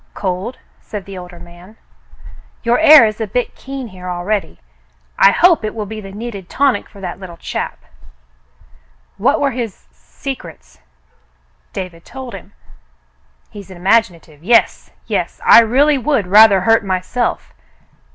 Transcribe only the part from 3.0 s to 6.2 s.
is a bit keen here already. I hope it will be the